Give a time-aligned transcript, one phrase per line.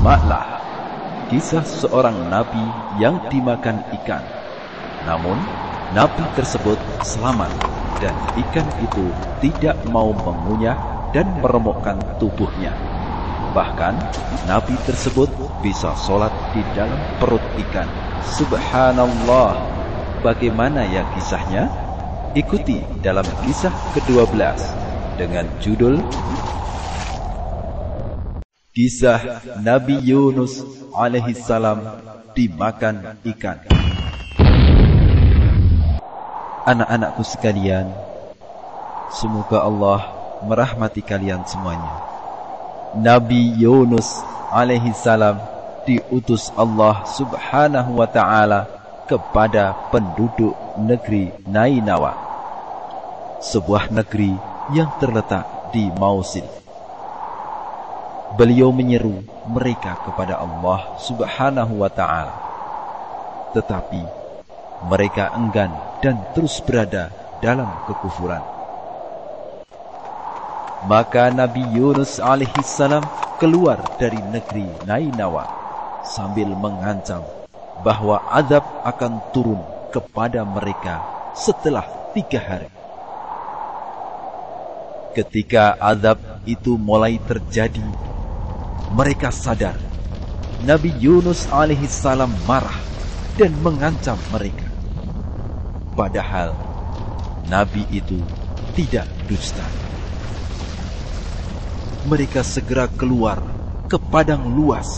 [0.00, 0.48] Simaklah
[1.28, 2.64] kisah seorang nabi
[2.96, 4.24] yang dimakan ikan.
[5.04, 5.36] Namun,
[5.92, 7.52] nabi tersebut selamat
[8.00, 9.12] dan ikan itu
[9.44, 10.80] tidak mau mengunyah
[11.12, 12.72] dan meremukkan tubuhnya.
[13.52, 13.92] Bahkan,
[14.48, 15.28] nabi tersebut
[15.60, 17.92] bisa sholat di dalam perut ikan.
[18.24, 19.52] Subhanallah,
[20.24, 21.68] bagaimana ya kisahnya?
[22.32, 24.32] Ikuti dalam kisah ke-12
[25.20, 26.00] dengan judul
[28.80, 30.64] Kisah Nabi Yunus
[30.96, 31.84] alaihi salam
[32.32, 33.60] dimakan ikan.
[36.64, 37.92] Anak-anakku sekalian,
[39.12, 40.00] semoga Allah
[40.48, 41.92] merahmati kalian semuanya.
[42.96, 45.36] Nabi Yunus alaihi salam
[45.84, 48.64] diutus Allah Subhanahu wa taala
[49.04, 52.16] kepada penduduk negeri Nainawa,
[53.44, 54.32] sebuah negeri
[54.72, 56.60] yang terletak di Mausil
[58.40, 59.20] beliau menyeru
[59.52, 62.32] mereka kepada Allah Subhanahu wa taala.
[63.52, 64.00] Tetapi
[64.88, 65.68] mereka enggan
[66.00, 67.12] dan terus berada
[67.44, 68.40] dalam kekufuran.
[70.88, 73.04] Maka Nabi Yunus alaihi salam
[73.36, 75.44] keluar dari negeri Nainawa
[76.08, 77.20] sambil mengancam
[77.84, 79.60] bahwa azab akan turun
[79.92, 81.04] kepada mereka
[81.36, 81.84] setelah
[82.16, 82.72] tiga hari.
[85.12, 86.16] Ketika azab
[86.48, 87.84] itu mulai terjadi
[88.88, 89.76] mereka sadar
[90.64, 92.76] Nabi Yunus alaihissalam marah
[93.36, 94.68] dan mengancam mereka.
[95.92, 96.56] Padahal
[97.48, 98.20] Nabi itu
[98.72, 99.64] tidak dusta.
[102.08, 103.44] Mereka segera keluar
[103.88, 104.88] ke padang luas,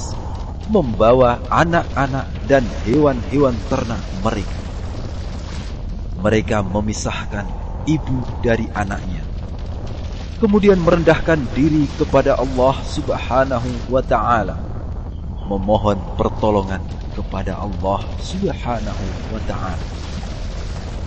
[0.70, 4.58] membawa anak-anak dan hewan-hewan ternak mereka.
[6.22, 7.46] Mereka memisahkan
[7.86, 9.31] ibu dari anaknya
[10.42, 14.58] kemudian merendahkan diri kepada Allah Subhanahu wa taala.
[15.46, 16.82] Memohon pertolongan
[17.14, 19.86] kepada Allah Subhanahu wa taala.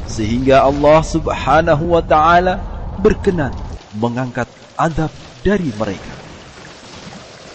[0.07, 2.63] Sehingga Allah Subhanahu wa taala
[3.03, 3.51] berkenan
[4.00, 4.47] mengangkat
[4.79, 5.12] adab
[5.44, 6.16] dari mereka.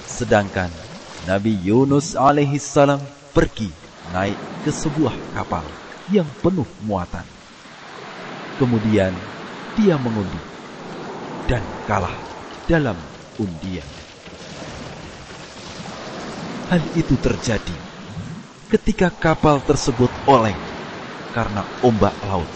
[0.04, 0.68] Sedangkan
[1.24, 3.00] Nabi Yunus alaihi salam
[3.32, 3.72] pergi
[4.12, 4.36] naik
[4.68, 5.64] ke sebuah kapal
[6.12, 7.24] yang penuh muatan.
[8.60, 9.16] Kemudian
[9.80, 10.59] dia mengundi
[11.50, 12.14] dan kalah
[12.70, 12.94] dalam
[13.42, 13.90] undian.
[16.70, 17.74] Hal itu terjadi
[18.70, 20.54] ketika kapal tersebut oleng
[21.34, 22.46] karena ombak laut.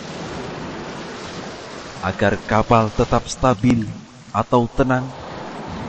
[2.06, 3.82] Agar kapal tetap stabil
[4.30, 5.02] atau tenang,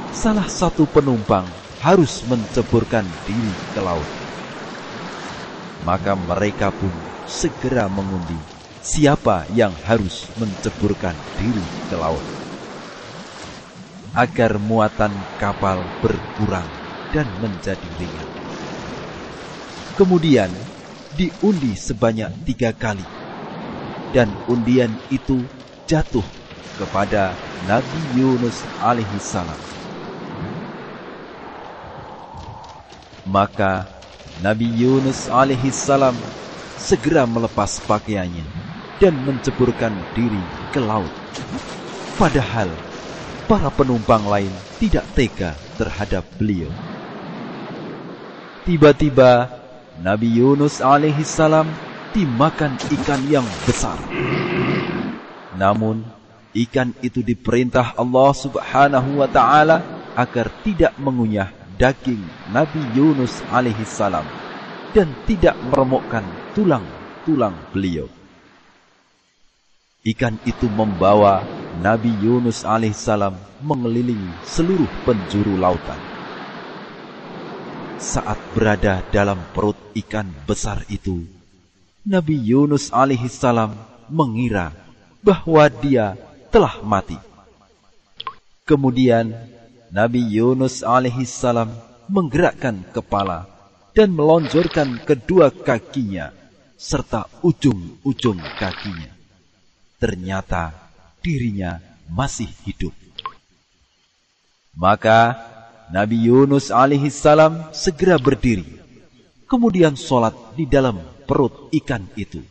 [0.10, 1.46] salah satu penumpang
[1.86, 4.10] harus menceburkan diri ke laut.
[5.86, 6.90] Maka mereka pun
[7.30, 8.40] segera mengundi
[8.82, 12.26] siapa yang harus menceburkan diri ke laut
[14.16, 16.72] agar muatan kapal berkurang
[17.12, 18.28] dan menjadi ringan.
[20.00, 20.52] Kemudian
[21.16, 23.04] diundi sebanyak tiga kali,
[24.16, 25.44] dan undian itu
[25.88, 26.24] jatuh
[26.80, 29.60] kepada Nabi Yunus alaihi salam.
[33.28, 33.88] Maka
[34.40, 36.16] Nabi Yunus alaihi salam
[36.76, 38.44] segera melepas pakaiannya
[39.00, 41.12] dan menceburkan diri ke laut.
[42.20, 42.85] Padahal
[43.46, 44.50] para penumpang lain
[44.82, 46.70] tidak tega terhadap beliau.
[48.66, 49.54] Tiba-tiba
[50.02, 51.70] Nabi Yunus alaihissalam
[52.18, 54.02] dimakan ikan yang besar.
[55.54, 56.02] Namun
[56.58, 59.78] ikan itu diperintah Allah subhanahu wa ta'ala
[60.18, 64.26] agar tidak mengunyah daging Nabi Yunus alaihissalam
[64.98, 66.26] dan tidak meremukkan
[66.58, 68.10] tulang-tulang beliau.
[70.02, 76.00] Ikan itu membawa Nabi Yunus alaihissalam mengelilingi seluruh penjuru lautan.
[78.00, 81.28] Saat berada dalam perut ikan besar itu,
[82.08, 83.76] Nabi Yunus alaihissalam
[84.08, 84.72] mengira
[85.20, 86.16] bahwa dia
[86.48, 87.20] telah mati.
[88.64, 89.36] Kemudian
[89.92, 91.68] Nabi Yunus alaihissalam
[92.08, 93.52] menggerakkan kepala
[93.92, 96.32] dan melonjorkan kedua kakinya
[96.80, 99.12] serta ujung-ujung kakinya.
[100.00, 100.85] Ternyata
[101.26, 102.94] dirinya masih hidup.
[104.78, 105.34] Maka
[105.90, 108.78] Nabi Yunus alaihi salam segera berdiri,
[109.50, 112.46] kemudian sholat di dalam perut ikan itu.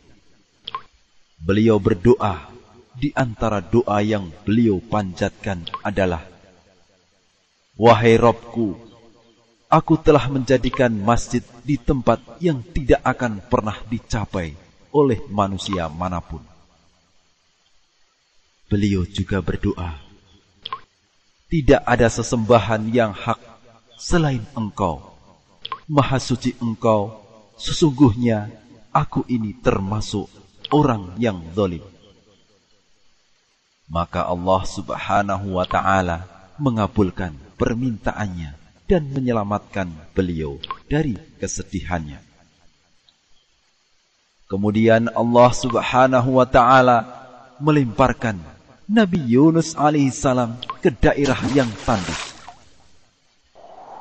[1.39, 2.51] Beliau berdoa,
[2.95, 6.23] di antara doa yang beliau panjatkan adalah,
[7.75, 8.75] Wahai Robku,
[9.67, 14.55] aku telah menjadikan masjid di tempat yang tidak akan pernah dicapai
[14.95, 16.54] oleh manusia mana pun.
[18.65, 20.01] Beliau juga berdoa,
[21.45, 23.37] tidak ada sesembahan yang hak
[24.01, 25.13] selain engkau.
[25.85, 27.13] Maha suci engkau,
[27.61, 28.49] sesungguhnya
[28.89, 30.25] aku ini termasuk
[30.73, 31.85] orang yang zalim.
[33.85, 36.25] Maka Allah subhanahu wa ta'ala
[36.57, 38.57] mengabulkan permintaannya
[38.89, 40.57] dan menyelamatkan beliau
[40.89, 42.17] dari kesedihannya.
[44.49, 46.97] Kemudian Allah subhanahu wa ta'ala
[47.61, 48.54] melemparkan
[48.85, 52.37] Nabi Yunus alaihissalam ke daerah yang tandus.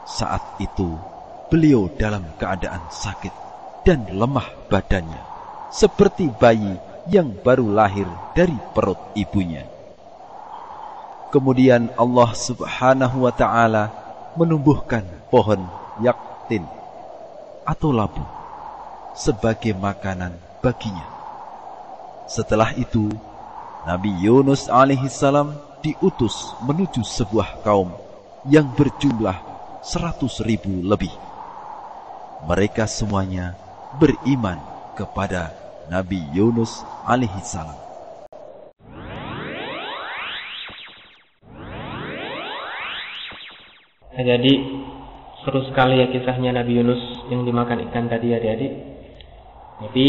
[0.04, 1.00] Saat itu,
[1.48, 3.32] beliau dalam keadaan sakit
[3.80, 5.24] dan lemah badannya,
[5.72, 6.76] seperti bayi
[7.08, 8.04] yang baru lahir
[8.36, 9.64] dari perut ibunya.
[11.32, 13.88] Kemudian Allah subhanahu wa ta'ala
[14.36, 15.64] menumbuhkan pohon
[16.04, 16.68] yaktin
[17.64, 18.20] atau labu
[19.16, 21.08] sebagai makanan baginya.
[22.28, 23.08] Setelah itu,
[23.84, 25.52] Nabi Yunus alaihissalam
[25.84, 27.92] diutus menuju sebuah kaum
[28.48, 29.36] yang berjumlah
[29.84, 31.12] seratus ribu lebih.
[32.48, 33.52] Mereka semuanya
[34.00, 34.56] beriman
[34.96, 35.52] kepada
[35.92, 37.76] Nabi Yunus alaihissalam.
[44.16, 44.52] Jadi
[45.44, 48.72] seru sekali ya kisahnya Nabi Yunus yang dimakan ikan tadi adik-adik.
[49.84, 50.06] Tapi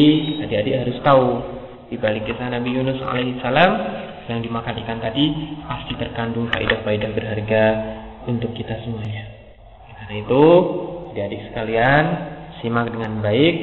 [0.48, 1.28] adik-adik harus tahu
[1.90, 3.72] di balik kisah Nabi Yunus alaihissalam
[4.26, 5.26] yang dimakan ikan tadi
[5.70, 7.66] pasti terkandung faedah-faedah berharga
[8.26, 9.30] untuk kita semuanya.
[10.02, 10.44] Karena itu,
[11.14, 12.04] adik-adik sekalian,
[12.62, 13.56] simak dengan baik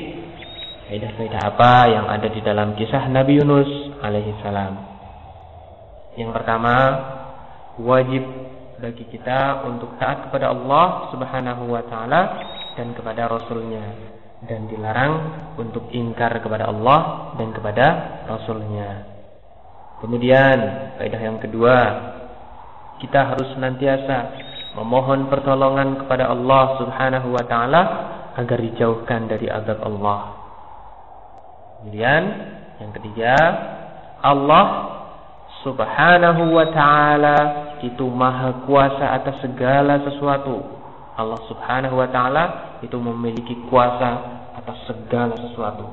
[0.87, 3.71] faedah-faedah apa yang ada di dalam kisah Nabi Yunus
[4.05, 4.75] alaihissalam.
[6.15, 6.75] Yang pertama,
[7.81, 8.23] wajib
[8.79, 12.23] bagi kita untuk taat kepada Allah Subhanahu wa taala
[12.75, 14.13] dan kepada rasulnya
[14.47, 15.15] dan dilarang
[15.55, 17.87] untuk ingkar kepada Allah dan kepada
[18.27, 19.07] Rasulnya.
[20.03, 20.59] Kemudian,
[20.99, 21.77] kaidah yang kedua,
[22.99, 24.35] kita harus senantiasa
[24.75, 27.83] memohon pertolongan kepada Allah Subhanahu wa taala
[28.35, 30.35] agar dijauhkan dari azab Allah.
[31.79, 32.23] Kemudian,
[32.83, 33.35] yang ketiga,
[34.27, 34.67] Allah
[35.63, 37.39] Subhanahu wa taala
[37.79, 40.82] itu maha kuasa atas segala sesuatu
[41.13, 42.45] Allah Subhanahu wa taala
[42.81, 44.11] itu memiliki kuasa
[44.57, 45.85] atas segala sesuatu.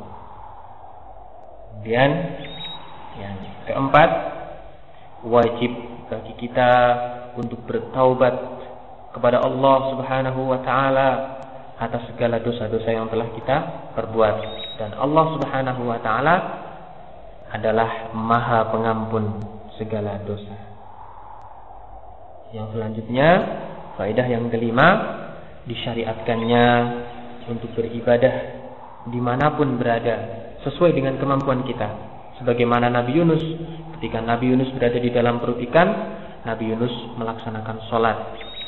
[1.69, 2.11] Kemudian
[3.19, 3.37] yang
[3.67, 4.09] keempat
[5.27, 5.71] wajib
[6.07, 6.71] bagi kita
[7.35, 8.35] untuk bertaubat
[9.11, 11.09] kepada Allah Subhanahu wa taala
[11.79, 13.57] atas segala dosa-dosa yang telah kita
[13.95, 14.35] perbuat
[14.79, 16.35] dan Allah Subhanahu wa taala
[17.51, 19.43] adalah Maha Pengampun
[19.75, 20.55] segala dosa.
[22.55, 23.29] Yang selanjutnya
[23.99, 24.87] Faedah yang kelima,
[25.67, 26.65] disyariatkannya
[27.51, 28.31] untuk beribadah
[29.11, 30.15] di mana pun berada,
[30.63, 31.87] sesuai dengan kemampuan kita.
[32.39, 33.43] Sebagaimana Nabi Yunus,
[33.99, 35.87] ketika Nabi Yunus berada di dalam perut ikan,
[36.47, 38.17] Nabi Yunus melaksanakan sholat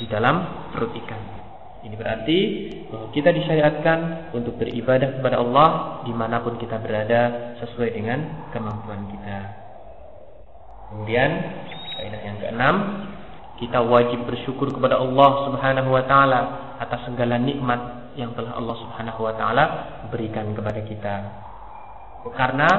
[0.04, 1.22] di dalam perut ikan.
[1.82, 2.38] Ini berarti
[2.92, 5.70] bahwa kita disyariatkan untuk beribadah kepada Allah
[6.04, 9.40] di mana pun kita berada sesuai dengan kemampuan kita.
[10.92, 11.32] Kemudian,
[11.96, 12.76] faedah yang keenam,
[13.62, 16.40] kita wajib bersyukur kepada Allah Subhanahu wa taala
[16.82, 19.64] atas segala nikmat yang telah Allah Subhanahu wa taala
[20.10, 21.16] berikan kepada kita.
[22.34, 22.70] Karena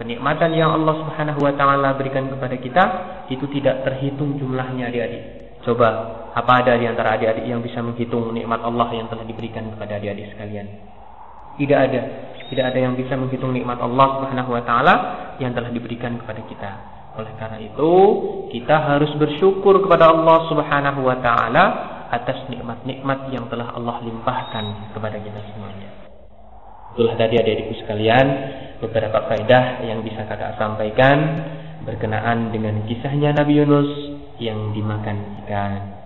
[0.00, 2.84] kenikmatan yang Allah Subhanahu wa taala berikan kepada kita
[3.28, 5.24] itu tidak terhitung jumlahnya adik-adik.
[5.68, 5.88] Coba,
[6.32, 10.32] apa ada di antara adik-adik yang bisa menghitung nikmat Allah yang telah diberikan kepada adik-adik
[10.32, 10.66] sekalian?
[11.60, 12.02] Tidak ada.
[12.48, 14.94] Tidak ada yang bisa menghitung nikmat Allah Subhanahu wa taala
[15.36, 16.72] yang telah diberikan kepada kita.
[17.12, 17.92] Oleh karena itu,
[18.48, 21.64] kita harus bersyukur kepada Allah Subhanahu wa taala
[22.12, 25.88] atas nikmat-nikmat yang telah Allah limpahkan kepada kita semuanya.
[26.92, 28.26] Itulah tadi adik-adikku sekalian
[28.84, 31.18] beberapa faedah yang bisa kakak sampaikan
[31.88, 33.90] berkenaan dengan kisahnya Nabi Yunus
[34.36, 36.01] yang dimakan ikan.